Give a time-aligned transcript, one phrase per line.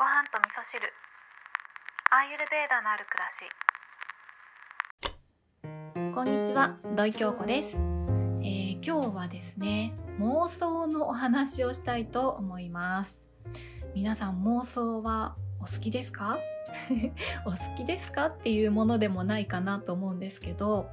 [0.00, 0.80] ご飯と味噌汁。
[2.10, 3.28] アーユルベーダのある暮ら
[6.08, 6.14] し。
[6.14, 7.76] こんにちは土井京子です、
[8.40, 13.26] えー今日はですね妄想のお話をしたいと思います。
[13.94, 16.38] 皆さん妄想はお好きですか？
[17.44, 18.26] お好きですか？
[18.26, 20.88] っていうものでもないかなと思うんですけど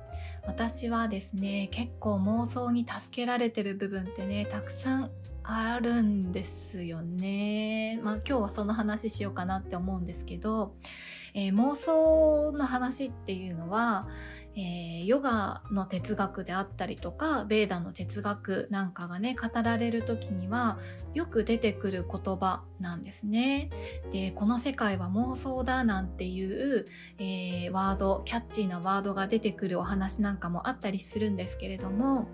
[0.46, 5.12] 私はですね結構妄想に助けられてる部分ってねたくさん
[5.44, 8.00] あるんですよね。
[8.04, 10.76] まあ今日はその話しようかなって思うんですけど、
[11.34, 14.08] えー妄想の話っていうのは、
[14.58, 20.80] えーヨガの哲学であったりとかベーダの哲学なんかがね語られる時には
[21.14, 23.70] よく出てくる言葉なんですね。
[24.12, 26.86] でこの世界は妄想だなんていう、
[27.20, 32.28] えーワードキャッチーなワードが出てくるお話なんかもあったりするんですけれども、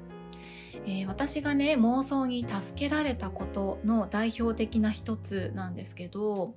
[0.86, 6.56] えー私がね妄想に助けられたことの代表的な一つなんですけど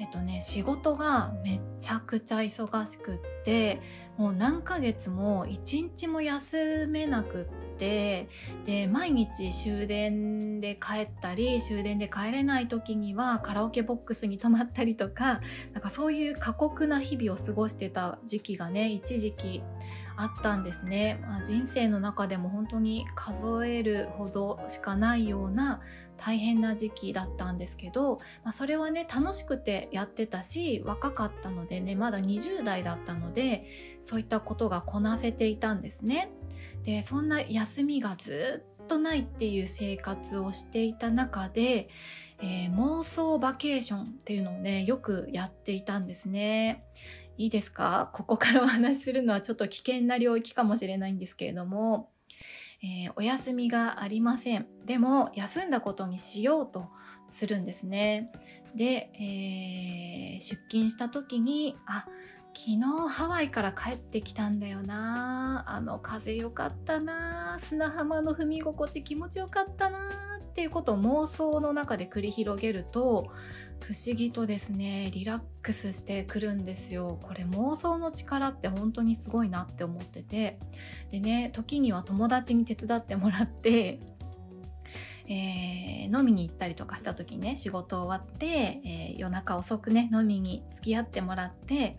[0.00, 3.80] えっとね仕事がめちゃくちゃ忙しくって
[4.16, 8.28] もう何ヶ月も一日も休めなくって
[8.64, 15.42] で毎日終電で帰ったり終電で帰れない時にはカラオケボックスに泊まったりとか
[15.74, 19.62] なんかそういう過酷な日々を過ごしてた時期がね一時期
[20.16, 25.80] あったんですね、まあ、人生の中でも本当に数えるほどしかないような
[26.16, 33.64] 大変な時期だったんですけど、まあ、それはね楽しくてやってたし若かったのでねまだ20代だったので
[34.02, 36.30] そういったことがこなせていたんですね。
[36.82, 41.88] でそんな休みがずっとないっていう生活をしていた中で、
[42.38, 46.84] えー妄想バケーションっていうのをねよくやっていたんですね。
[47.36, 48.10] いいですか？
[48.12, 52.10] ここからお話しするのはちょっと危険な領域かもしれないんですけれども、
[52.82, 54.66] えーお休みがありません。
[54.84, 56.88] でも休んだことにしようと
[57.30, 58.30] するんですね。
[58.74, 62.04] で、えー出勤した時にあ
[62.52, 65.64] 昨日ハワイから帰ってきたんだよな。
[65.66, 67.58] あの風良かったな。
[67.62, 70.29] 砂浜の踏み心地気持ちよかったな。
[70.50, 73.30] っていうことを妄想の中で繰り広げると
[73.80, 77.18] 不思議とですねリラックスしてくるんですよ。
[77.22, 80.58] これ妄想の力って本当にすごいなって思ってて。
[81.10, 84.00] でね時には友達に手伝ってもらって、
[85.28, 88.46] えー飲みに行ったりとかした時にね仕事終わって、
[88.84, 91.98] えー夜中遅くね飲みに付き合ってもらって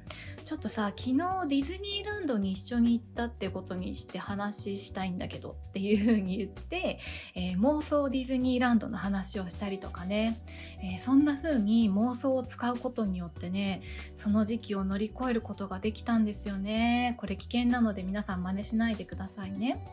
[0.52, 1.16] ちょっとさ昨日
[1.48, 7.00] ディズニーランドに一緒に行ったってことにして話したいんだけどっていう風に言って、
[7.36, 10.42] えー妄想ディズニーランドの話をしたりとかね、
[10.84, 13.82] えーそんな風に妄想を使うことによってね
[14.18, 17.16] その時期を乗り越えることができたんですよね。
[17.18, 19.86] これ危険なので皆さん真似しないでくださいね、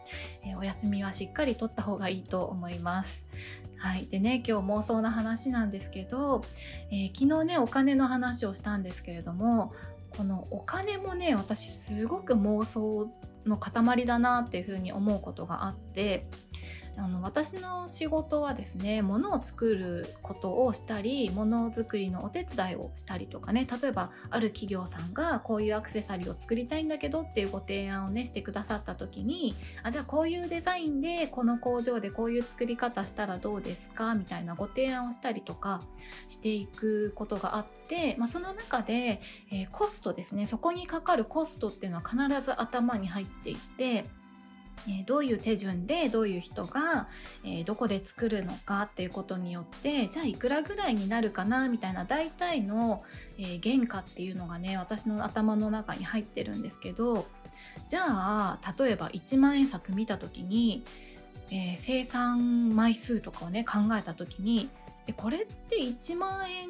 [0.42, 3.24] えーお休みはしっかりとった方がいいと思います。
[3.76, 4.08] はい。
[4.08, 6.44] でね今日妄想の話なんですけど、
[6.90, 9.72] え昨日ねお金の話をしたんですけれども
[10.16, 13.10] このお金もね私すごく妄想
[13.46, 16.26] の塊だなっていうふうに思うことがあって
[16.98, 34.14] あの私の仕事はですね物を作ることをしたり物作りのお手伝いをしたりとかね例えばある企業さんがこういうアクセサリーを作りたいんだけどっていうご提案をねしてくださった時にあじゃあこういうデザインでこの工場でこういう作り方したらどうですか？
[34.14, 35.82] みたいなご提案をしたりとか
[36.26, 39.20] していくことがあって、まあ、その中で、
[39.52, 44.06] えーコストですねそこにかかるコストっていうのは必ず頭に入っていて。
[44.88, 47.08] えどういう手順でどういう人が、
[47.44, 53.02] えどこで作るのかっていうことによってじゃあいくらぐらいになるかなみたいな大体の、
[53.38, 57.26] え原価っていうのがね私の頭の中に入ってるんですけど
[57.88, 60.82] じゃあ例えば1万円札見た時に、
[61.50, 64.70] えー生産枚数とかをね考えた時に
[65.16, 66.68] これって1万円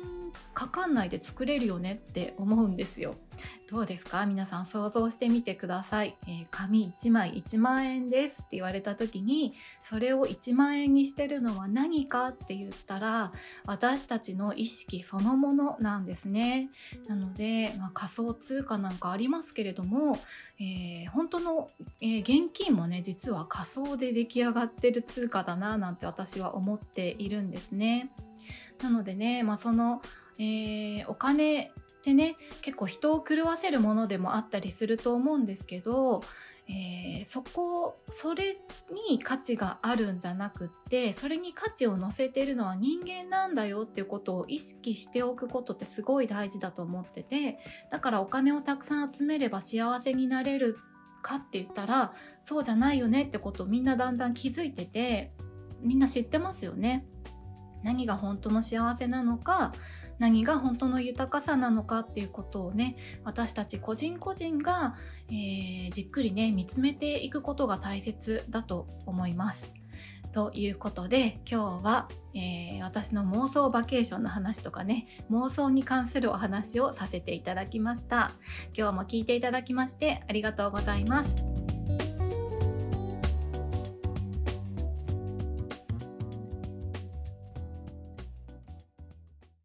[0.55, 3.15] かかんないで作れるよねって思うんですよ。
[3.71, 4.25] どうですか？
[4.27, 13.33] 皆さん想像してみてください、えー紙1枚1万円ですって言われた時にそれを1万円にしてるのは何かって言ったら
[13.67, 16.71] 私たちの意識そのものなんですね。
[17.07, 20.19] なので、まあ、仮想通貨なんかありますけれども、
[20.59, 21.71] えー本当の、
[22.01, 28.11] えー現金もね実は仮想で出来上がってる通貨だななんて私は思っているんですね。
[28.83, 30.03] なのでね、まあ、その、
[30.39, 36.23] えーお金ってね結構人を狂わせるものでもあったりすると思うんですけど、
[36.69, 38.57] えーそこそれ
[39.11, 47.59] に価値があるんじゃなくってそれに価値を乗せてるのは人間なんだよっていうことを意識しておくことってすごい大事だと思ってて
[47.91, 50.79] だからお金をたくさん集めれば幸せになれる
[51.23, 55.33] かって言ったらそうじゃないよねってことをみんなだんだん気づいてて
[55.81, 57.07] みんな知ってますよね。
[57.83, 59.73] 何が本当の幸せなのか
[60.19, 64.97] 何が本当の豊かさなのかっていうことをね私たち個人個人が、
[65.29, 69.75] えー、じっくりね見つめていくことが大切だと思います。
[70.33, 78.33] ということで今日は、えー、私の妄想バケーションの話とかね妄想に関するお話をさせていただきました
[78.77, 81.58] 今日も聞いていただきましてありがとうございます